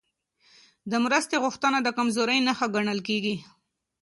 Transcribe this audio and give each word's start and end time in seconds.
د 0.91 0.93
مرستې 1.03 1.37
غوښتنه 1.43 1.77
د 1.81 1.87
کمزورۍ 1.97 2.39
نښه 2.47 2.67
ګڼل 2.75 2.99
کېږي. 3.07 3.35